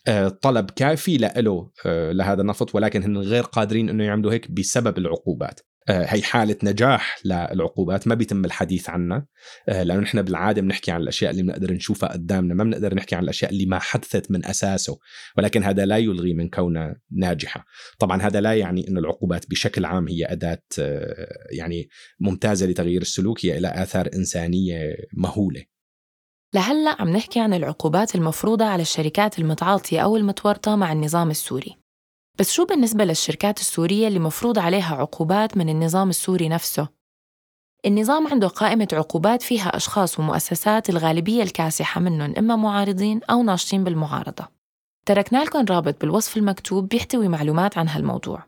[0.09, 4.99] آه، طلب كافي له آه، لهذا النفط ولكن هن غير قادرين إنه يعملوا هيك بسبب
[4.99, 5.61] العقوبات.
[5.61, 9.27] آه، هي حالة نجاح للعقوبات ما بيتم الحديث عنها.
[9.69, 13.23] آه، لأنه نحن بالعادة بنحكي عن الأشياء اللي بنقدر نشوفها قدامنا ما بنقدر نحكي عن
[13.23, 14.99] الأشياء اللي ما حدثت من أساسه
[15.39, 17.65] ولكن هذا لا يلغي من كونها ناجحة.
[17.99, 21.89] طبعا هذا لا يعني أن العقوبات بشكل عام هي أداة آه، يعني
[22.21, 25.65] ممتازة لتغيير السلوك هي لها آثار إنسانية مهولة.
[26.55, 31.80] لهلأ عم نحكي عن العقوبات المفروضة على الشركات المتعاطية أو المتورطة مع النظام السوري.
[32.41, 36.89] بس شو بالنسبة للشركات السورية اللي مفروض عليها عقوبات من النظام السوري نفسه؟
[37.87, 44.49] النظام عنده قائمة عقوبات فيها أشخاص ومؤسسات الغالبية الكاسحة منهم إما معارضين أو ناشطين بالمعارضة.
[45.07, 48.45] تركنا لكم رابط بالوصف المكتوب بيحتوي معلومات عن هالموضوع.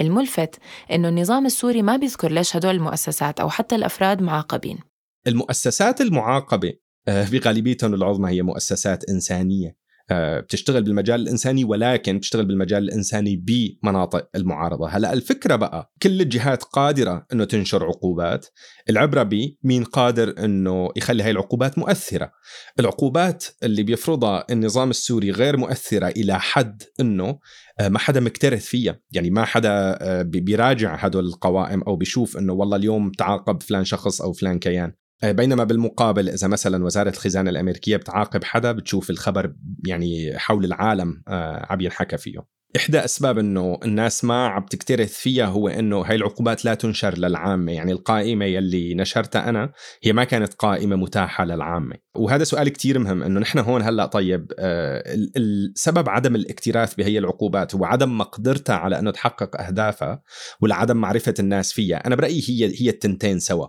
[0.00, 0.58] الملفت
[0.92, 4.78] إنه النظام السوري ما بيذكر ليش هدول المؤسسات أو حتى الأفراد معاقبين.
[5.26, 6.72] المؤسسات المعاقبة
[7.08, 9.68] آه، بغالبيتهم العظمى هي مؤسسات إنسانية.
[9.68, 16.62] آه، بتشتغل بالمجال الإنساني ولكن بتشتغل بالمجال الإنساني بمناطق المعارضة، هلا الفكرة بقى كل الجهات
[16.62, 18.46] قادرة إنه تنشر عقوبات،
[18.90, 22.32] العبرة بمين قادر إنه يخلي هاي العقوبات مؤثرة.
[22.80, 27.38] العقوبات اللي بيفرضها النظام السوري غير مؤثرة إلى حد إنه
[27.80, 29.00] آه، ما حدا مكترث فيها.
[29.12, 34.20] يعني ما حدا آه، بيراجع هدول القوائم أو بيشوف إنه والله اليوم تعاقب فلان شخص
[34.22, 34.88] أو فلان كيان.
[34.88, 39.54] آه، بينما بالمقابل إذا مثلا وزارة الخزانة الأمريكية بتعاقب حدا بتشوف الخبر
[39.86, 42.56] يعني حول العالم آه، عم ينحكى فيه.
[42.76, 47.72] إحدى أسباب أنه الناس ما عم تكترث فيها هو أنه هاي العقوبات لا تنشر للعامة.
[47.72, 51.96] يعني القائمة يلي نشرتها أنا هي ما كانت قائمة متاحة للعامة.
[52.16, 55.02] وهذا سؤال كتير مهم أنه نحن هون هلأ طيب آه
[55.36, 60.22] السبب عدم الاكتراث بهي العقوبات هو عدم مقدرتها على أنه تحقق أهدافها
[60.60, 62.06] ولا عدم معرفة الناس فيها.
[62.06, 63.66] أنا برأيي هي هي التنتين سوا.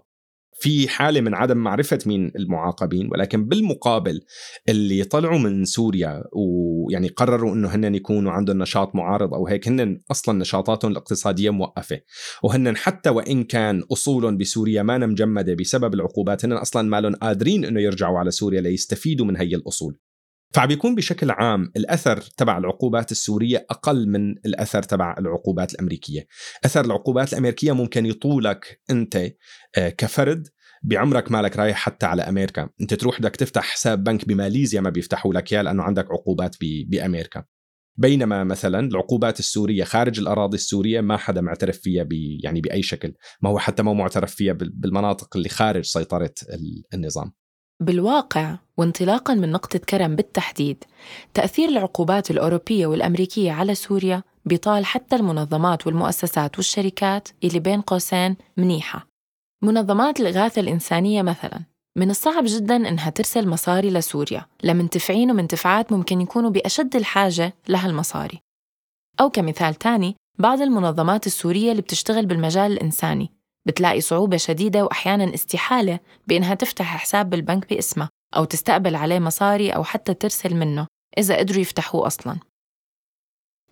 [0.59, 4.21] في حالة من عدم معرفة مين المعاقبين ولكن بالمقابل
[4.69, 10.01] اللي طلعوا من سوريا ويعني قرروا إنه هن يكونوا عندهم نشاط معارض أو هيك هن
[10.11, 11.99] أصلا نشاطاتهم الاقتصادية موقفة.
[12.43, 17.65] وهن حتى وإن كان أصولهم بسوريا ما مجمده بسبب العقوبات هن أصلا ما لهم قادرين
[17.65, 19.97] إنه يرجعوا على سوريا ليستفيدوا من هي الأصول.
[20.53, 26.27] فعم بيكون بشكل عام الأثر تبع العقوبات السورية أقل من الأثر تبع العقوبات الأمريكية،
[26.65, 29.31] أثر العقوبات الأمريكية ممكن يطولك أنت
[29.77, 30.47] آه، كفرد
[30.83, 35.33] بعمرك مالك رايح حتى على أمريكا، أنت تروح بدك تفتح حساب بنك بماليزيا ما بيفتحوا
[35.33, 36.55] لك إياه لأنه عندك عقوبات
[36.87, 37.43] بأمريكا.
[37.99, 43.13] بينما مثلا العقوبات السورية خارج الأراضي السورية ما حدا معترف فيها بي يعني بأي شكل،
[43.41, 46.33] ما هو حتى ما معترف فيها بالمناطق اللي خارج سيطرة
[46.93, 47.33] النظام.
[47.79, 50.83] بالواقع وانطلاقا من نقطة كرم بالتحديد
[51.33, 59.07] تأثير العقوبات الأوروبية والأمريكية على سوريا بيطال حتى المنظمات والمؤسسات والشركات اللي بين قوسين منيحة.
[59.63, 61.59] منظمات الإغاثة الإنسانية مثلاً
[61.97, 68.39] من الصعب جدا إنها ترسل مصاري لسوريا لمنتفعين ومنتفعات ممكن يكونوا بأشد الحاجة لها المصاري.
[69.21, 73.36] أو كمثال تاني بعض المنظمات السورية اللي بتشتغل بالمجال الإنساني
[73.67, 79.83] بتلاقي صعوبة شديدة وأحيانا استحالة بإنها تفتح حساب بالبنك باسمها أو تستقبل عليه مصاري أو
[79.83, 82.37] حتى ترسل منه إذا قدروا يفتحوه أصلاً.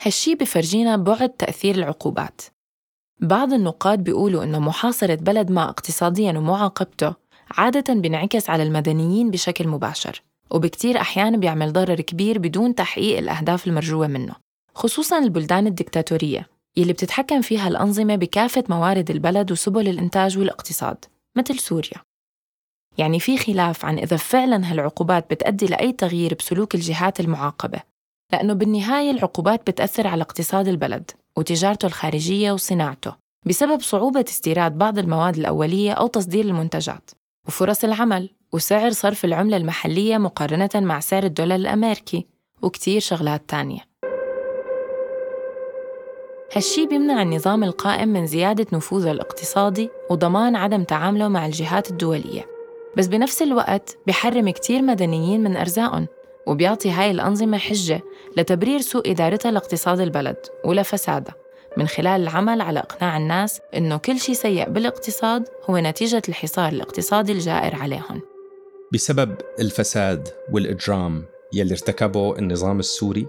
[0.02, 2.42] هالشي بفرجينا بعد تأثير العقوبات.
[3.20, 7.14] بعض النقاد بيقولوا إنه محاصرة بلد ما اقتصادياً ومعاقبته
[7.58, 14.08] عادة بينعكس على المدنيين بشكل مباشر وبكتير أحيان بيعمل ضرر كبير بدون تحقيق الأهداف المرجوة
[14.08, 14.36] منه
[14.76, 16.55] خصوصاً البلدان الدكتاتورية.
[16.78, 21.06] يلي بتتحكم فيها الأنظمة بكافة موارد البلد وسبل الإنتاج والاقتصاد
[21.38, 22.02] مثل سوريا.
[22.98, 27.80] يعني في خلاف عن إذا فعلا هالعقوبات بتأدي لأي تغيير بسلوك الجهات المعاقبة
[28.34, 35.38] لأنه بالنهاية العقوبات بتأثر على اقتصاد البلد وتجارته الخارجية وصناعته بسبب صعوبة استيراد بعض المواد
[35.38, 37.12] الأولية أو تصدير المنتجات
[37.48, 42.26] وفرص العمل وسعر صرف العملة المحلية مقارنة مع سعر الدولار الأمريكي
[42.62, 43.80] وكتير شغلات تانية.
[46.54, 52.46] هالشي بيمنع النظام القائم من زيادة نفوذه الاقتصادي وضمان عدم تعامله مع الجهات الدولية.
[52.98, 56.08] بس بنفس الوقت بحرم كتير مدنيين من أرزاقهم
[56.48, 58.02] وبيعطي هاي الأنظمة حجة
[58.38, 61.36] لتبرير سوء إدارتها لاقتصاد البلد ولفسادها
[61.78, 67.32] من خلال العمل على إقناع الناس إنه كل شيء سيء بالاقتصاد هو نتيجة الحصار الاقتصادي
[67.32, 68.22] الجائر عليهم.
[68.94, 73.28] بسبب الفساد والإجرام يلي ارتكبه النظام السوري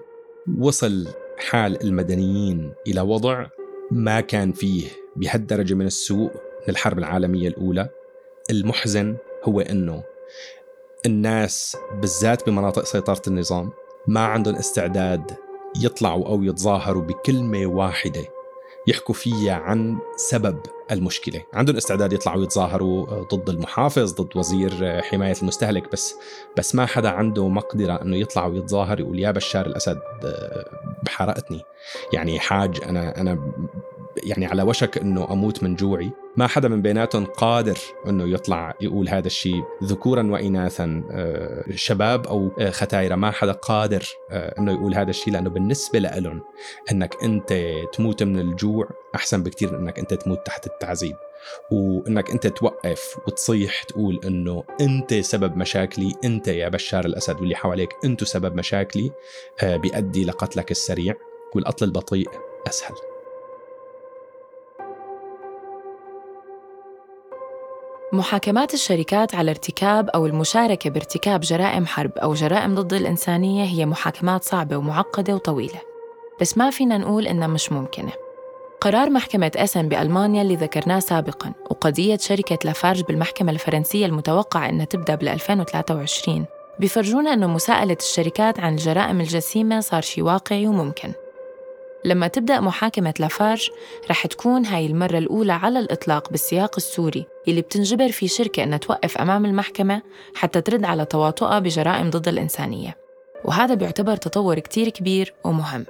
[0.58, 1.06] وصل
[1.38, 3.46] حال المدنيين إلى وضع
[3.90, 7.88] ما كان فيه بهالدرجة من السوء من الحرب العالمية الأولى.
[8.50, 10.02] المحزن هو أنه
[11.06, 13.72] الناس بالذات بمناطق سيطرة النظام
[14.06, 15.36] ما عندهم استعداد
[15.80, 18.35] يطلعوا أو يتظاهروا بكلمة واحدة.
[18.86, 20.60] يحكوا فيها عن سبب
[20.92, 21.42] المشكلة.
[21.54, 26.14] عندهم استعداد يطلعوا يتظاهروا ضد المحافظ ضد وزير حماية المستهلك بس
[26.56, 30.64] بس ما حدا عنده مقدرة إنه يطلع ويتظاهر يقول يا بشار الأسد آه،
[31.02, 31.62] بحرقتني.
[32.12, 33.52] يعني حاج أنا أنا
[34.24, 36.10] يعني على وشك إنه أموت من جوعي.
[36.36, 41.02] ما حدا من بيناتهم قادر إنه يطلع يقول هذا الشيء ذكورا واناثا
[41.74, 43.14] شباب أو ختايرة.
[43.14, 46.42] ما حدا قادر إنه يقول هذا الشيء لأنه بالنسبة لهم
[46.92, 47.54] إنك أنت
[47.92, 51.16] تموت من الجوع أحسن بكثير من إنك أنت تموت تحت التعذيب.
[51.70, 57.90] وإنك أنت توقف وتصيح تقول إنه أنت سبب مشاكلي أنت يا بشار الأسد واللي حواليك
[58.04, 59.10] أنتم سبب مشاكلي
[59.62, 61.14] آه، بيؤدي لقتلك السريع.
[61.54, 62.28] والقتل البطيء
[62.68, 63.15] أسهل.
[68.16, 74.44] محاكمات الشركات على ارتكاب أو المشاركة بارتكاب جرائم حرب أو جرائم ضد الإنسانية هي محاكمات
[74.44, 75.80] صعبة ومعقدة وطويلة.
[76.40, 78.12] بس ما فينا نقول إنها مش ممكنة.
[78.80, 85.14] قرار محكمة أسن بألمانيا اللي ذكرناه سابقاً وقضية شركة لافارج بالمحكمة الفرنسية المتوقع أنها تبدأ
[85.14, 86.46] بال 2023
[86.80, 91.12] بيفرجونا أنه مساءلة الشركات عن الجرائم الجسيمة صار شي واقعي وممكن.
[92.06, 93.70] لما تبدأ محاكمة لافارج
[94.10, 99.18] رح تكون هاي المرة الأولى على الإطلاق بالسياق السوري اللي بتنجبر في شركة أنها توقف
[99.18, 100.02] أمام المحكمة
[100.34, 102.96] حتى ترد على تواطؤها بجرائم ضد الإنسانية.
[103.44, 105.86] وهذا بيعتبر تطور كتير كبير ومهم.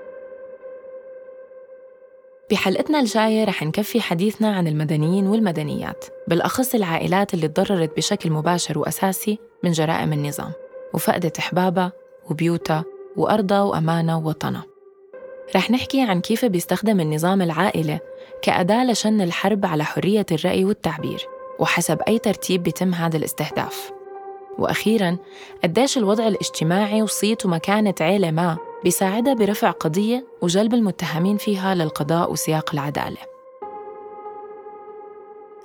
[2.50, 9.38] بحلقتنا الجاية رح نكفي حديثنا عن المدنيين والمدنيات بالأخص العائلات اللي تضررت بشكل مباشر وأساسي
[9.62, 10.52] من جرائم النظام
[10.94, 11.92] وفقدت أحبابها
[12.30, 12.84] وبيوتها
[13.16, 14.75] وأرضها وأمانها ووطنها.
[15.54, 18.00] رح نحكي عن كيف بيستخدم النظام العائلة
[18.42, 21.26] كأداة لشن الحرب على حرية الرأي والتعبير
[21.58, 23.92] وحسب أي ترتيب بيتم هذا الاستهداف.
[24.58, 25.16] وأخيراً
[25.64, 32.70] قديش الوضع الاجتماعي وصيت ومكانة عيلة ما بيساعدها برفع قضية وجلب المتهمين فيها للقضاء وسياق
[32.72, 33.18] العدالة.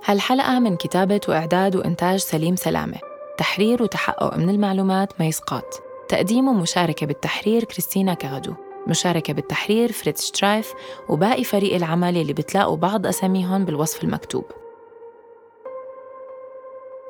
[0.05, 2.97] هالحلقة من كتابة وإعداد وإنتاج سليم سلامة.
[3.37, 8.53] تحرير وتحقق من المعلومات ما يسقط تقديم ومشاركة بالتحرير كريستينا كغدو.
[8.87, 10.73] مشاركة بالتحرير فريد شترايف
[11.09, 14.45] وباقي فريق العمل اللي بتلاقوا بعض أساميهم بالوصف المكتوب.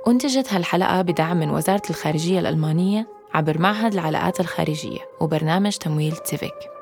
[0.07, 6.80] أنتجت هالحلقة بدعم من وزارة الخارجية الألمانية عبر معهد العلاقات الخارجية وبرنامج تمويل تيفيك.